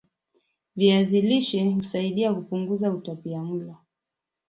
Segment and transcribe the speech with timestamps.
[0.75, 3.77] viazi lishe husaidia kupunguza utapiamlo